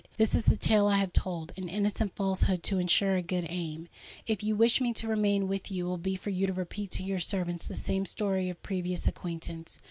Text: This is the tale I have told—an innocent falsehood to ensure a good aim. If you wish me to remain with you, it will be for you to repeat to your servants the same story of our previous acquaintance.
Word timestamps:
This 0.17 0.33
is 0.33 0.45
the 0.45 0.57
tale 0.57 0.87
I 0.87 0.97
have 0.97 1.13
told—an 1.13 1.69
innocent 1.69 2.15
falsehood 2.15 2.63
to 2.63 2.79
ensure 2.79 3.13
a 3.13 3.21
good 3.21 3.45
aim. 3.47 3.87
If 4.25 4.41
you 4.41 4.55
wish 4.55 4.81
me 4.81 4.93
to 4.93 5.07
remain 5.07 5.47
with 5.47 5.69
you, 5.69 5.85
it 5.85 5.89
will 5.89 5.97
be 5.99 6.15
for 6.15 6.31
you 6.31 6.47
to 6.47 6.53
repeat 6.53 6.89
to 6.93 7.03
your 7.03 7.19
servants 7.19 7.67
the 7.67 7.75
same 7.75 8.07
story 8.07 8.49
of 8.49 8.57
our 8.57 8.61
previous 8.63 9.07
acquaintance. 9.07 9.77